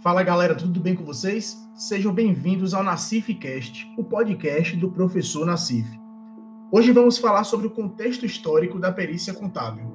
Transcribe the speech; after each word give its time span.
Fala 0.00 0.22
galera, 0.22 0.54
tudo 0.54 0.78
bem 0.78 0.94
com 0.94 1.04
vocês? 1.04 1.58
Sejam 1.74 2.14
bem-vindos 2.14 2.72
ao 2.72 2.84
Cast, 2.84 3.92
o 3.98 4.04
podcast 4.04 4.76
do 4.76 4.92
professor 4.92 5.44
Nassif. 5.44 5.88
Hoje 6.70 6.92
vamos 6.92 7.18
falar 7.18 7.42
sobre 7.42 7.66
o 7.66 7.70
contexto 7.70 8.24
histórico 8.24 8.78
da 8.78 8.92
perícia 8.92 9.34
contábil. 9.34 9.92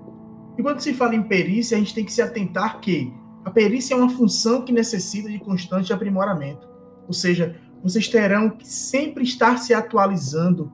E 0.57 0.61
quando 0.61 0.81
se 0.81 0.93
fala 0.93 1.15
em 1.15 1.23
perícia, 1.23 1.77
a 1.77 1.79
gente 1.79 1.95
tem 1.95 2.03
que 2.03 2.11
se 2.11 2.21
atentar 2.21 2.81
que 2.81 3.13
a 3.45 3.49
perícia 3.49 3.93
é 3.93 3.97
uma 3.97 4.09
função 4.09 4.63
que 4.63 4.73
necessita 4.73 5.29
de 5.29 5.39
constante 5.39 5.93
aprimoramento. 5.93 6.67
Ou 7.07 7.13
seja, 7.13 7.55
vocês 7.81 8.09
terão 8.09 8.49
que 8.49 8.67
sempre 8.67 9.23
estar 9.23 9.55
se 9.55 9.73
atualizando 9.73 10.69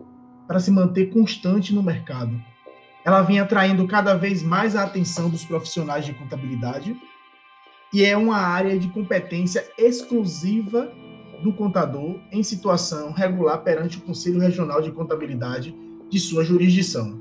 para 0.48 0.60
se 0.60 0.72
manter 0.72 1.12
constante 1.12 1.72
no 1.72 1.84
mercado. 1.84 2.36
Ela 3.06 3.22
vem 3.22 3.40
atraindo 3.40 3.88
cada 3.88 4.16
vez 4.16 4.42
mais 4.42 4.76
a 4.76 4.84
atenção 4.84 5.30
dos 5.30 5.46
profissionais 5.46 6.04
de 6.04 6.14
contabilidade 6.14 7.00
e 7.94 8.04
é 8.04 8.16
uma 8.16 8.38
área 8.38 8.78
de 8.78 8.88
competência 8.90 9.66
exclusiva 9.78 10.92
do 11.44 11.54
contador 11.54 12.20
em 12.32 12.44
situação 12.44 13.12
regular 13.12 13.64
perante 13.64 13.98
o 13.98 14.02
Conselho 14.02 14.40
Regional 14.40 14.82
de 14.82 14.92
Contabilidade 14.92 15.76
de 16.10 16.20
sua 16.20 16.44
jurisdição. 16.44 17.20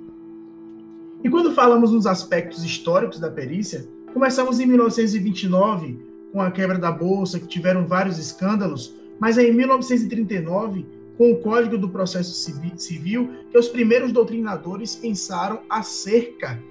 E 1.23 1.31
quando 1.31 1.55
falamos 1.55 1.93
nos 1.93 2.07
aspectos 2.07 2.65
históricos 2.65 3.19
da 3.19 3.31
perícia, 3.31 3.89
começamos 4.13 4.61
em 4.61 4.67
1929 4.67 6.07
com 6.33 6.41
a 6.41 6.51
quebra 6.51 6.79
da 6.79 6.93
bolsa, 6.93 7.41
que 7.41 7.47
tiveram 7.47 7.87
vários 7.87 8.19
escândalos, 8.19 8.95
mas 9.19 9.39
é 9.39 9.45
em 9.45 9.53
1939, 9.53 10.87
com 11.17 11.33
o 11.33 11.39
Código 11.39 11.77
do 11.77 11.89
Processo 11.89 12.33
Civil, 12.77 13.31
que 13.51 13.59
os 13.59 13.69
primeiros 13.69 14.13
doutrinadores 14.13 14.95
pensaram 14.95 15.61
acerca 15.69 16.63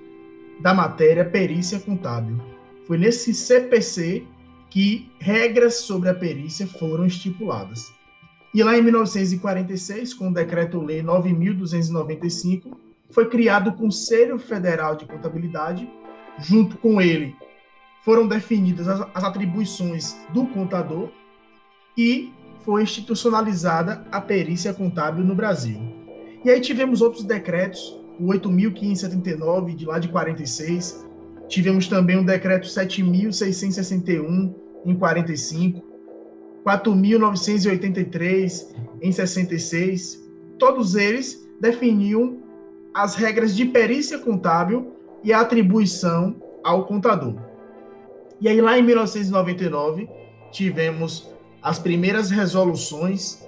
da 0.62 0.74
matéria 0.74 1.26
perícia 1.26 1.80
contábil. 1.80 2.40
Foi 2.88 2.98
nesse 2.98 3.34
CPC 3.34 4.26
que 4.70 5.12
regras 5.20 5.76
sobre 5.76 6.08
a 6.10 6.14
perícia 6.14 6.66
foram 6.66 7.06
estipuladas. 7.06 7.92
E 8.54 8.64
lá 8.64 8.78
em 8.78 8.82
1946, 8.82 10.14
com 10.14 10.30
o 10.30 10.34
Decreto-Lei 10.34 11.04
9.295, 11.04 12.76
foi 13.10 13.28
criado 13.30 13.70
o 13.70 13.74
Conselho 13.74 14.40
Federal 14.40 14.96
de 14.96 15.06
Contabilidade. 15.06 15.88
Junto 16.40 16.78
com 16.78 17.02
ele, 17.02 17.36
foram 18.04 18.28
definidas 18.28 18.88
as, 18.88 19.08
as 19.14 19.24
atribuições 19.24 20.16
do 20.34 20.46
contador 20.48 21.10
e 21.98 22.32
foi 22.64 22.84
institucionalizada 22.84 24.06
a 24.12 24.22
perícia 24.22 24.74
contábil 24.74 25.26
no 25.26 25.36
Brasil. 25.36 25.80
E 26.46 26.50
aí 26.50 26.62
tivemos 26.62 27.02
outros 27.02 27.24
decretos, 27.24 28.00
o 28.20 28.28
8.579, 28.28 29.76
de 29.76 29.86
lá 29.86 30.00
de 30.00 30.08
46, 30.10 31.07
Tivemos 31.48 31.88
também 31.88 32.18
o 32.18 32.26
decreto 32.26 32.68
7.661 32.68 34.54
em 34.86 34.96
45, 34.96 35.82
4.983 36.66 38.76
em 39.02 39.12
66. 39.12 40.28
Todos 40.60 40.96
eles 40.96 41.48
definiam 41.60 42.38
as 42.94 43.16
regras 43.16 43.56
de 43.56 43.66
perícia 43.66 44.20
contábil 44.20 44.94
e 45.24 45.32
a 45.32 45.42
atribuição 45.42 46.36
ao 46.64 46.86
contador. 46.86 47.36
E 48.40 48.48
aí, 48.48 48.62
lá 48.62 48.78
em 48.78 48.84
1999, 48.84 50.08
tivemos 50.52 51.28
as 51.62 51.80
primeiras 51.80 52.30
resoluções 52.30 53.44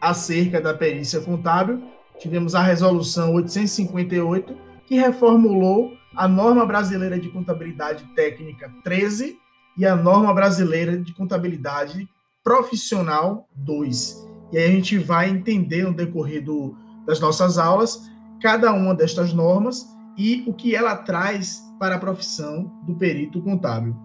acerca 0.00 0.60
da 0.60 0.74
perícia 0.74 1.20
contábil. 1.20 1.82
Tivemos 2.18 2.54
a 2.54 2.62
resolução 2.62 3.34
858, 3.34 4.54
que 4.86 4.96
reformulou 4.96 5.92
a 6.16 6.28
norma 6.28 6.64
brasileira 6.64 7.18
de 7.18 7.28
contabilidade 7.28 8.04
técnica 8.14 8.72
13 8.82 9.38
e 9.76 9.86
a 9.86 9.96
norma 9.96 10.32
brasileira 10.32 10.96
de 10.96 11.12
contabilidade 11.12 12.08
profissional 12.42 13.48
2. 13.56 14.28
E 14.52 14.58
aí 14.58 14.64
a 14.66 14.70
gente 14.70 14.98
vai 14.98 15.30
entender 15.30 15.84
no 15.84 15.94
decorrer 15.94 16.44
do, 16.44 16.76
das 17.06 17.18
nossas 17.20 17.58
aulas 17.58 18.08
cada 18.40 18.72
uma 18.72 18.94
destas 18.94 19.32
normas 19.32 19.86
e 20.16 20.44
o 20.46 20.52
que 20.52 20.76
ela 20.76 20.94
traz 20.96 21.62
para 21.78 21.96
a 21.96 21.98
profissão 21.98 22.70
do 22.86 22.94
perito 22.94 23.40
contábil. 23.42 23.96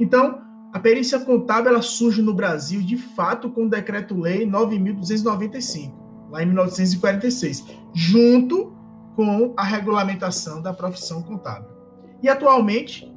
Então, 0.00 0.40
a 0.72 0.78
perícia 0.78 1.18
contábil 1.20 1.70
ela 1.70 1.82
surge 1.82 2.22
no 2.22 2.32
Brasil 2.32 2.80
de 2.80 2.96
fato 2.96 3.50
com 3.50 3.66
o 3.66 3.70
decreto-lei 3.70 4.46
9295, 4.46 6.28
lá 6.30 6.42
em 6.42 6.46
1946, 6.46 7.66
junto 7.94 8.72
com 9.18 9.52
a 9.56 9.64
regulamentação 9.64 10.62
da 10.62 10.72
profissão 10.72 11.20
contábil. 11.24 11.68
E 12.22 12.28
atualmente, 12.28 13.12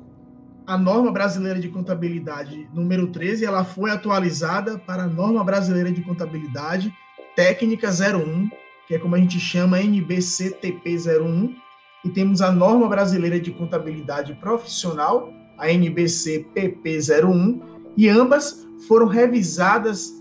a 0.66 0.76
norma 0.76 1.12
brasileira 1.12 1.60
de 1.60 1.70
contabilidade 1.70 2.68
número 2.74 3.06
13, 3.12 3.46
ela 3.46 3.64
foi 3.64 3.92
atualizada 3.92 4.80
para 4.80 5.04
a 5.04 5.08
norma 5.08 5.44
brasileira 5.44 5.92
de 5.92 6.02
contabilidade 6.02 6.92
técnica 7.36 7.90
01, 7.90 8.50
que 8.88 8.96
é 8.96 8.98
como 8.98 9.14
a 9.14 9.20
gente 9.20 9.40
chama 9.40 9.80
NBCTP 9.80 10.98
01, 11.22 11.56
e 12.04 12.10
temos 12.10 12.42
a 12.42 12.52
norma 12.52 12.90
brasileira 12.90 13.40
de 13.40 13.52
contabilidade 13.52 14.34
profissional, 14.34 15.32
a 15.56 15.72
NBCPP 15.72 16.98
01, 17.24 17.62
e 17.96 18.10
ambas 18.10 18.68
foram 18.88 19.06
revisadas 19.06 20.12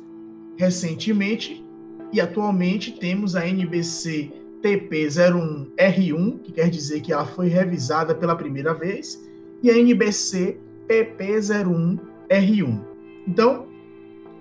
recentemente 0.59 1.65
e 2.13 2.21
atualmente 2.21 2.93
temos 2.99 3.35
a 3.35 3.49
NBC 3.49 4.40
TP01R1, 4.63 6.41
que 6.43 6.53
quer 6.53 6.69
dizer 6.69 7.01
que 7.01 7.13
ela 7.13 7.27
foi 7.27 7.49
revisada 7.49 8.15
pela 8.15 8.37
primeira 8.37 8.75
vez, 8.75 9.21
e 9.63 9.71
a 9.71 9.77
NBC 9.77 10.59
PP01R1. 10.89 12.81
Então, 13.27 13.67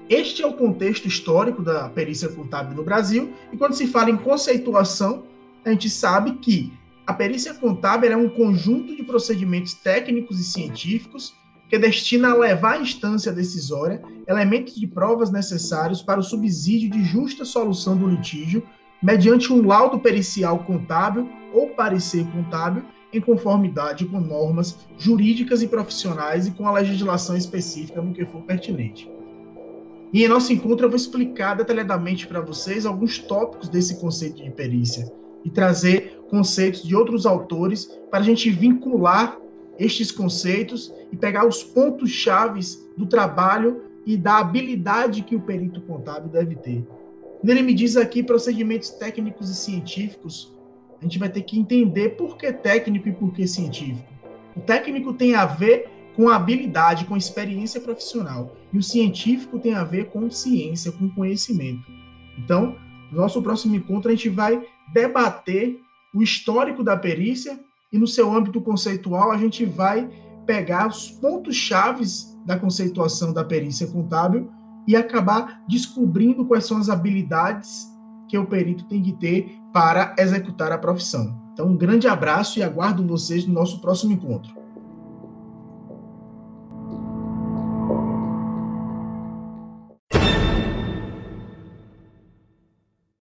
este 0.09 0.41
é 0.41 0.47
o 0.47 0.53
contexto 0.53 1.07
histórico 1.07 1.62
da 1.62 1.90
perícia 1.90 2.30
contábil 2.30 2.75
no 2.75 2.84
Brasil, 2.84 3.34
e 3.52 3.57
quando 3.57 3.74
se 3.74 3.88
fala 3.88 4.09
em 4.09 4.18
conceituação, 4.18 5.24
a 5.63 5.69
gente 5.69 5.90
sabe 5.90 6.34
que 6.40 6.74
a 7.06 7.13
perícia 7.13 7.53
contábil 7.53 8.12
é 8.12 8.16
um 8.18 8.30
conjunto 8.30 8.96
de 8.96 9.03
procedimentos 9.03 9.74
técnicos 9.74 10.40
e 10.40 10.44
científicos 10.44 11.34
que 11.69 11.78
destina 11.78 12.31
a 12.31 12.36
levar 12.36 12.74
à 12.74 12.81
instância 12.81 13.31
decisória 13.31 14.01
elementos 14.28 14.75
de 14.75 14.88
provas 14.88 15.31
necessários 15.31 16.01
para 16.01 16.19
o 16.19 16.24
subsídio 16.24 16.90
de 16.90 17.03
justa 17.03 17.46
solução 17.46 17.96
do 17.96 18.07
litígio 18.07 18.63
mediante 19.02 19.52
um 19.52 19.66
laudo 19.66 20.00
pericial 20.00 20.60
contábil 20.60 21.30
ou 21.54 21.70
parecer 21.70 22.26
contábil 22.32 22.84
em 23.12 23.20
conformidade 23.20 24.06
com 24.06 24.20
normas 24.20 24.78
jurídicas 24.98 25.62
e 25.62 25.68
profissionais 25.68 26.48
e 26.48 26.52
com 26.52 26.68
a 26.68 26.72
legislação 26.74 27.36
específica 27.36 28.02
no 28.02 28.14
que 28.14 28.26
for 28.26 28.42
pertinente. 28.44 29.10
E 30.12 30.24
em 30.24 30.28
nosso 30.28 30.52
encontro 30.52 30.86
eu 30.86 30.90
vou 30.90 30.98
explicar 30.98 31.56
detalhadamente 31.56 32.28
para 32.28 32.42
vocês 32.42 32.86
alguns 32.86 33.20
tópicos 33.20 33.70
desse 33.70 34.00
conceito 34.00 34.44
de 34.44 34.50
perícia 34.50 35.12
e 35.46 35.50
trazer 35.50 36.20
conceitos 36.30 36.84
de 36.84 36.96
outros 36.96 37.26
autores 37.26 37.86
para 38.10 38.20
a 38.20 38.24
gente 38.24 38.50
vincular 38.50 39.38
estes 39.78 40.12
conceitos 40.12 40.94
e 41.12 41.16
pegar 41.16 41.48
os 41.48 41.64
pontos 41.64 42.10
chaves 42.10 42.88
do 42.98 43.06
trabalho 43.06 43.84
e 44.06 44.18
da 44.18 44.38
habilidade 44.38 45.24
que 45.24 45.36
o 45.36 45.42
perito 45.42 45.81
contábil 45.81 46.30
deve 46.30 46.56
ter. 46.56 46.86
Quando 47.39 47.51
ele 47.51 47.61
me 47.61 47.73
diz 47.73 47.95
aqui 47.95 48.22
procedimentos 48.22 48.89
técnicos 48.89 49.50
e 49.50 49.55
científicos, 49.55 50.53
a 51.00 51.05
gente 51.05 51.17
vai 51.17 51.29
ter 51.29 51.41
que 51.44 51.57
entender 51.57 52.09
por 52.09 52.38
que 52.38 52.51
técnico 52.51 53.07
e 53.07 53.13
por 53.13 53.31
que 53.33 53.47
científico. 53.47 54.07
O 54.57 54.59
técnico 54.59 55.13
tem 55.13 55.35
a 55.35 55.45
ver 55.45 55.89
com 56.17 56.27
habilidade, 56.27 57.05
com 57.05 57.16
experiência 57.16 57.79
profissional, 57.79 58.57
e 58.73 58.77
o 58.77 58.83
científico 58.83 59.57
tem 59.57 59.73
a 59.73 59.85
ver 59.85 60.09
com 60.09 60.29
ciência, 60.29 60.91
com 60.91 61.09
conhecimento. 61.09 61.89
Então, 62.38 62.75
no 63.09 63.22
nosso 63.22 63.41
próximo 63.41 63.73
encontro, 63.73 64.11
a 64.11 64.16
gente 64.16 64.27
vai 64.27 64.61
debater 64.94 65.79
o 66.13 66.21
histórico 66.21 66.83
da 66.83 66.97
perícia 66.97 67.57
e, 67.89 67.97
no 67.97 68.06
seu 68.06 68.33
âmbito 68.33 68.59
conceitual, 68.59 69.31
a 69.31 69.38
gente 69.38 69.63
vai 69.63 70.09
pegar 70.45 70.89
os 70.89 71.09
pontos 71.09 71.56
chaves 71.56 72.38
da 72.45 72.59
conceituação 72.59 73.31
da 73.31 73.45
perícia 73.45 73.88
contábil 73.88 74.51
e 74.89 74.95
acabar 74.95 75.62
descobrindo 75.68 76.44
quais 76.45 76.65
são 76.65 76.75
as 76.75 76.89
habilidades 76.89 77.95
que 78.27 78.36
o 78.36 78.47
perito 78.47 78.86
tem 78.86 79.03
que 79.03 79.13
ter 79.13 79.56
para 79.71 80.15
executar 80.18 80.71
a 80.71 80.80
profissão. 80.80 81.39
Então, 81.53 81.68
um 81.68 81.77
grande 81.77 82.07
abraço 82.07 82.57
e 82.57 82.63
aguardo 82.63 83.06
vocês 83.06 83.45
no 83.45 83.53
nosso 83.53 83.80
próximo 83.81 84.13
encontro. 84.13 84.51